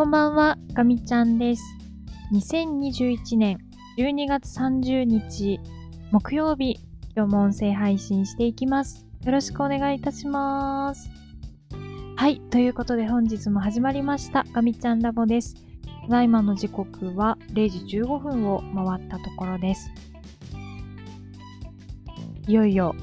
[0.00, 1.62] こんばんは、ガミちゃんです。
[2.32, 3.58] 2021年
[3.98, 5.60] 12月30日
[6.10, 6.80] 木曜日、
[7.14, 9.06] 今日も音声配信していきます。
[9.26, 11.10] よろしくお願いいたします。
[12.16, 15.54] はい、ということで本日も始まりました、ガミちゃんラボです。
[16.06, 19.90] ただいまの時刻は0時15分を回ったところです。
[22.48, 22.94] いよいよ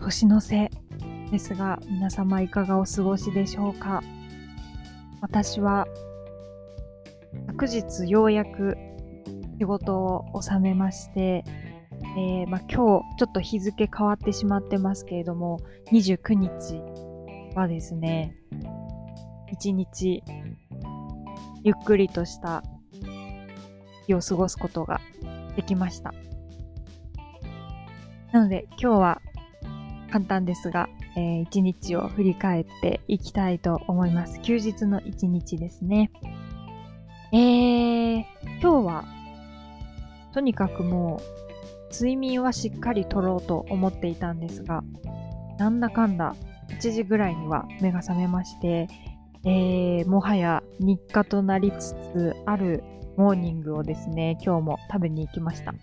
[0.00, 0.70] 年の瀬
[1.30, 4.02] ですが、皆様いかがお過ごしでしょうか？
[5.20, 5.86] 私は
[7.48, 8.76] 昨日ようやく
[9.58, 11.44] 仕事を収めまして、
[12.16, 15.58] えーまあ、今日ちょっと日付変わってしまってますけれども
[15.92, 16.80] 29日
[17.56, 18.36] はですね
[19.50, 20.22] 一日
[21.64, 22.62] ゆっくりとした
[24.06, 25.00] 日を過ごすことが
[25.56, 26.14] できました。
[28.32, 29.22] なので今日は
[30.10, 36.10] 簡単ですが、えー一日を振り返っていきたいと思います休日の一日ですね
[37.30, 38.24] えー、
[38.62, 39.04] 今日は、
[40.32, 41.20] とにかくも
[41.90, 44.82] う、睡眠はしっかりとろうと思っていたんですが、
[45.58, 46.34] なんだかんだ
[46.68, 48.88] 1時ぐらいには目が覚めまして、
[49.44, 52.82] えー、もはや日課となりつつある
[53.18, 55.74] モーニングをですね、今日も食べに行きました。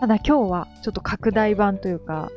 [0.00, 2.28] ただ今日はちょっと拡大版というか、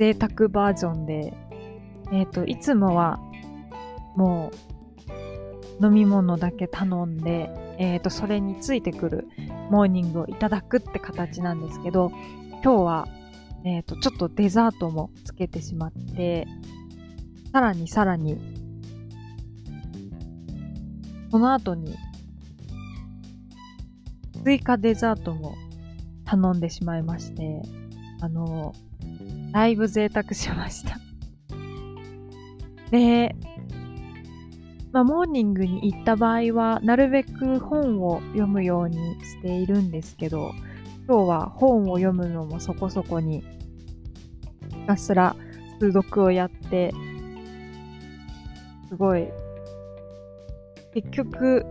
[0.00, 1.34] 贅沢バージョンで、
[2.10, 3.20] えっ、と、いつもは
[4.16, 4.50] も
[5.80, 9.28] う飲み物だけ頼んで、えっ、と、それについてくる
[9.70, 12.12] モーニングをいただくって形なんですけど、
[12.64, 13.08] 今日は、
[13.64, 16.48] えっ、と、ちょっとデザートもつけてしまって、
[17.52, 18.40] さらにさらに、
[21.30, 21.94] その後に、
[24.44, 25.56] 追加デザートも
[26.24, 27.60] 頼んでしまいまして、
[28.22, 28.72] あの、
[29.52, 30.98] だいぶ贅沢しました。
[32.90, 33.34] で、
[34.92, 40.50] まあ、モーニングに行った場合は、なるべく本を読むようにしているんですけど、
[41.06, 43.46] 今日は本を読むのもそこそこに、ひ
[44.86, 45.36] たすら
[45.78, 46.92] 数読をやって、
[48.88, 49.28] すごい、
[50.94, 51.64] 結局、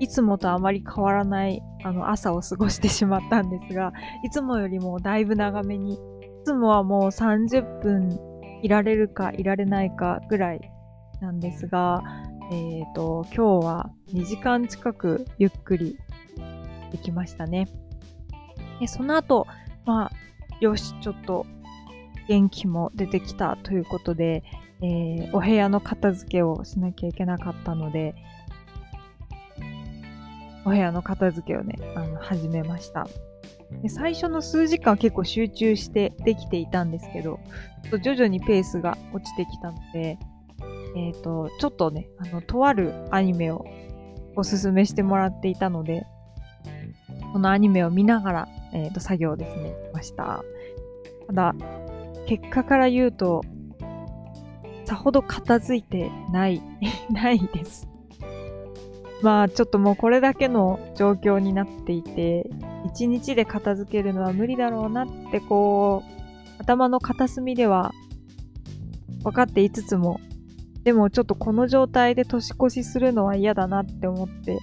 [0.00, 3.92] いつもとあまり変わらないあの朝を過ごしてしまったんですが、
[4.24, 5.98] いつもよりもだいぶ長めに、
[6.44, 8.18] つもはもう30分
[8.62, 10.70] いられるかいられないかぐらい
[11.20, 12.02] なんですが、
[12.52, 15.98] えっ、と、今日は2時間近くゆっくり
[16.92, 17.68] できましたね。
[18.78, 19.46] でその後、
[19.86, 20.10] まあ、
[20.60, 21.46] よし、ちょっと
[22.28, 24.44] 元気も出てきたということで、
[24.82, 28.14] えーお部屋の片付けをしなきゃいけなかったので、
[30.66, 33.06] お部屋の片付けをね、あの始めました。
[33.82, 37.40] で最初の数時間結構集中してできていたんですけど、
[37.82, 40.18] ちょっと徐々にペースが落ちてきたので、
[40.96, 43.66] えっ、と、ちょっとね、あの、とあるアニメを
[44.36, 46.06] おすすめしてもらっていたので、
[47.32, 50.44] このアニメを見ながら、えっ、と、作業ですね、しました。
[51.26, 51.54] ただ、
[52.26, 53.42] 結果から言うと、
[54.84, 56.62] さほど片付いてない、
[57.10, 57.88] ないです。
[59.24, 62.50] まあ、ちょっともうこれだけの状況になっていて、
[62.84, 66.02] 一日で片付けるのは無理だろうなって、こ
[66.58, 67.94] う、頭の片隅では
[69.22, 70.20] 分かっていつつも、
[70.82, 74.58] でもちょっとこの状態で年越しするのは嫌だなって思って、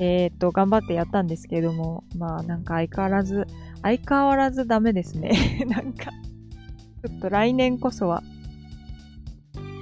[0.00, 3.46] えーっと、頑張ってやったんですけれども、まあなんか相変わらず、
[3.82, 5.32] 相変わらずダメですね。
[5.68, 8.22] なんか、ちょっと来年こそは、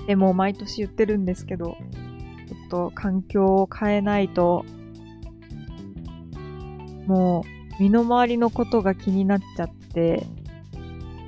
[0.08, 1.76] でも毎年言ってるんですけど、
[2.64, 4.64] っと環境を変えないと、
[7.06, 7.44] も
[7.78, 10.26] う身の回りのことが気になっちゃって、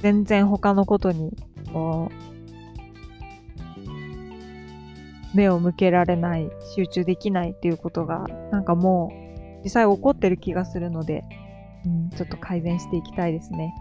[0.00, 1.36] 全然他のことに、
[1.72, 2.10] こ
[5.34, 11.24] う、目を向けられない、集中できないっていうことが、なんかもう、実際起こってる気がするので、
[11.84, 13.74] うん、ちょっと改善していきたいですね。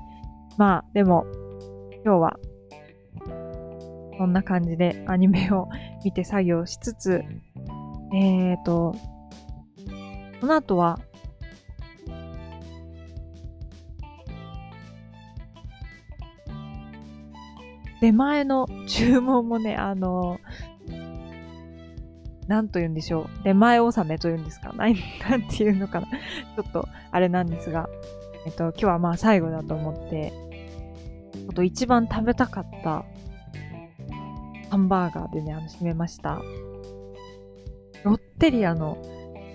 [0.58, 1.26] まあ、でも、
[2.04, 2.40] 今日は、
[4.18, 5.68] こんな感じでアニメを
[6.04, 7.24] 見て作業しつつ、
[8.18, 8.96] えーと、
[10.40, 11.02] この後は、
[18.00, 20.40] 出前の注文もね、あの、
[22.48, 23.44] なんと言うんでしょう。
[23.44, 24.96] 出前納めと言うんですかなん
[25.30, 27.90] なんて言うのかなちょっと、あれなんですが、
[28.46, 30.32] えっと、今日はまあ最後だと思って、
[31.34, 33.04] ちょっと一番食べたかった
[34.70, 36.42] ハンバーガーでね、あの、締めました。
[38.06, 38.98] ロッテリアの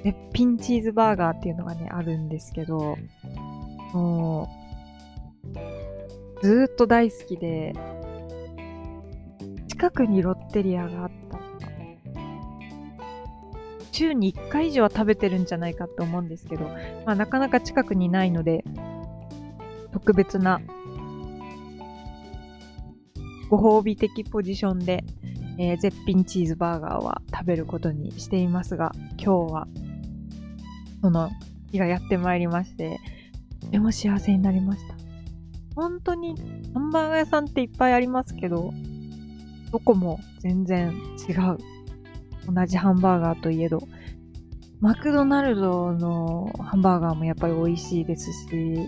[0.05, 2.99] 絶品チーズバーガーっていうのがね、あるんですけど、
[3.94, 4.49] も
[6.43, 7.73] う、ずーっと大好きで、
[9.69, 11.31] 近くにロッテリアがあった
[14.00, 16.64] 週に1回以上は食べてるんじゃないかと思うんですけど、
[17.05, 18.64] まあ、なかなか近くにないので、
[19.93, 20.62] 特別な
[23.50, 25.05] ご褒美的ポジションで、
[25.62, 29.69] えー、絶品チーズバーガーは食べることにしていますが、今日は
[31.03, 31.31] その
[31.71, 32.99] 日がやってまいりまして、
[33.61, 34.95] とても幸せになりました。
[35.77, 36.35] 本当に
[36.73, 38.73] ハンバーガー屋さんっていっぱいありますけど、
[39.71, 40.95] どこも全然
[41.29, 41.59] 違う。
[42.51, 43.83] 同じハンバーガーといえど、
[44.81, 48.79] マクドナルドのハンバーガーもやっぱり美味しいですし、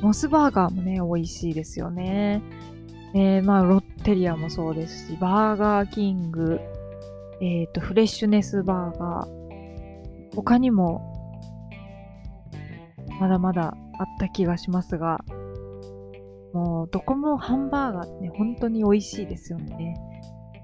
[0.00, 2.40] モスバーガーもね、美味しいですよね。
[3.14, 6.60] えー、まあ、ロッテリアもそうですし、バーガーキング、
[7.40, 11.14] えっ、ー、と、フレッシュネスバーガー、他にも、
[13.20, 15.18] まだまだあった気がしますが、
[16.52, 19.96] もう、どこもハンバーガーってね、本当に美味しいですよね。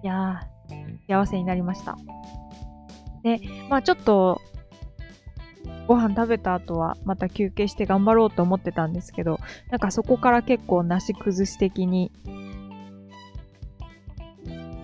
[0.02, 1.96] いやー、幸せになりました。
[3.23, 4.41] で、まあちょっと、
[5.87, 9.38] ご飯食べた後はまた休憩して頑張ろうと思ってたんですけど、
[9.70, 12.11] なんかそこから結構なし崩し的に、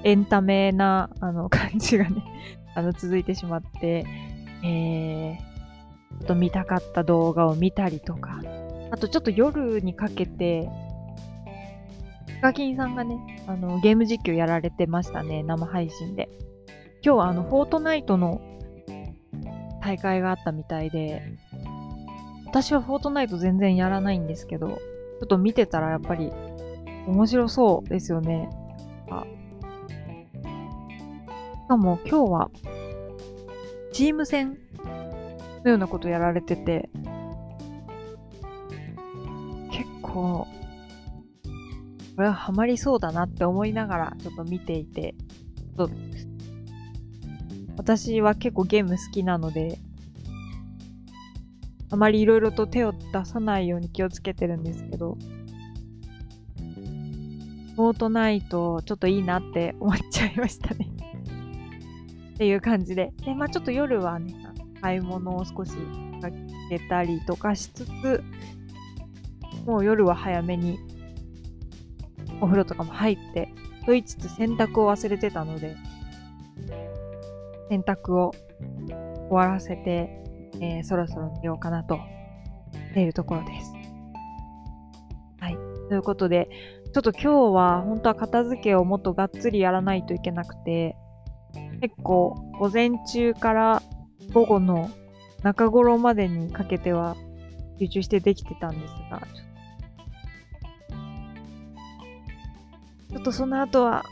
[0.05, 2.23] エンタメな、あの、感じがね
[2.75, 4.05] あの、続いてしまって、
[4.63, 8.41] えー、ちょっと見たかった動画を見たりとか、
[8.91, 10.69] あとちょっと夜にかけて、
[12.27, 16.29] ヒカキンさんがね、あの、ゲーム実況やられてましたね、生配信で。
[17.03, 18.41] 今日はあの、フォートナイトの
[19.83, 21.23] 大会があったみたいで、
[22.47, 24.77] 私はフォートナイト全然やらないんですけど、ちょ
[25.25, 26.33] っと見てたらやっぱり
[27.07, 28.49] 面白そうですよね。
[29.11, 29.25] あ
[31.71, 32.51] かも今日は
[33.93, 34.59] チーム戦
[35.63, 36.91] のようなことやられてて、
[39.71, 40.49] 結構
[42.17, 45.15] これはハマりそうだなって思いながらちょっと見ていて、
[47.77, 49.79] 私は結構ゲーム好きなので、
[51.93, 55.17] あまりいろいろと手を出さないように気をつけてるんですけど、
[57.77, 60.89] フォートナイトちょっといいなって思っちゃいましたね。
[62.41, 63.13] っていう感じで。
[63.23, 64.33] で、まあちょっと夜はね、
[64.81, 65.73] 買い物を少し
[66.23, 66.31] か
[66.71, 68.25] けたりとかしつつ、
[69.67, 70.79] もう夜は早めに
[72.41, 73.53] お風呂とかも入って、
[73.85, 75.77] と言いつつ洗濯を忘れてたので、
[77.69, 78.33] 洗濯を
[79.29, 80.25] 終わらせて、
[80.63, 81.99] えー、そろそろ寝ようかなと、
[82.97, 83.71] 寝るところです。
[85.41, 85.59] はい。
[85.91, 86.49] ということで、
[86.95, 90.97] ちょっと今日は本当は片付けをもっとがっつりやらないといけなくて、
[91.81, 93.83] 結構午前中から
[94.33, 94.91] 午後の
[95.43, 97.17] 中頃までにかけては
[97.79, 99.23] 集中してできてたんですが、
[103.11, 104.05] ちょっとその後は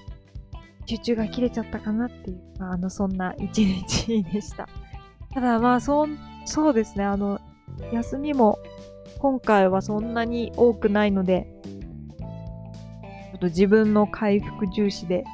[0.86, 4.68] 集中が切れちゃったかなっていう、まあ、あの、そんな一日でした。
[5.34, 6.08] ただまあ、そう、
[6.46, 7.38] そうですね、あの、
[7.92, 8.58] 休みも
[9.18, 11.46] 今回はそんなに多くないので、
[12.18, 15.24] ちょっと自分の回復重視で、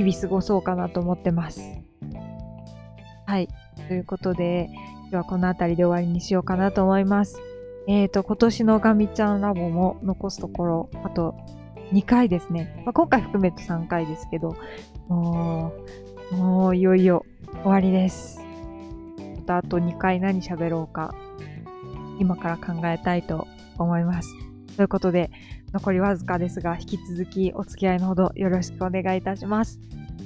[0.00, 1.60] 日々過ごそうかなと思ってます。
[3.26, 3.48] はい。
[3.86, 7.38] ということで、今日はこの辺りで終わりにしようかなと思います。
[7.86, 11.34] えっ、ー、と、今年のガミちゃんラボも残すところ、あと
[11.92, 12.82] 2回ですね。
[12.86, 14.56] まあ、今回含めて3回ですけど、
[15.08, 15.74] も
[16.32, 17.26] う、もういよいよ
[17.62, 18.40] 終わりです。
[19.36, 21.14] またあと2回何喋ろうか、
[22.18, 23.46] 今から考えたいと
[23.76, 24.30] 思います。
[24.76, 25.30] ということで、
[25.74, 29.78] 残りわずかですが、引き続きお付き合いのほどよろしくお願いいたします。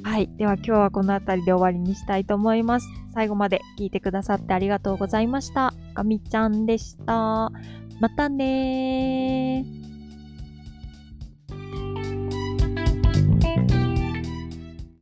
[0.03, 0.31] はい。
[0.37, 2.89] では今日はこの辺りで終わりにしたいと思います。
[3.15, 5.73] 最後まで聞いてくださってありがとうございました。
[5.95, 7.51] ガミちゃんでした。
[8.01, 9.84] またねー。